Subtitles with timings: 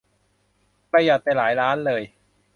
[0.91, 2.01] ประหยัดไปหลายล้านเลย